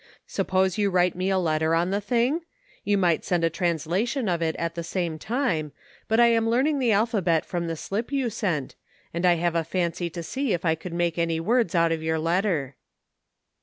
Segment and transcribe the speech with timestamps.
[0.25, 2.41] Suppose you write me a letter on the thing?
[2.83, 5.73] You might send a translation of it at the same time,
[6.07, 8.75] but I am learning the alphabet from the slip you sent,
[9.13, 12.01] and I have a fancy to see if I could make any words out of
[12.01, 12.77] your letter."